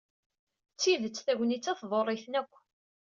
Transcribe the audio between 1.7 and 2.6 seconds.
tḍurr-iten akk.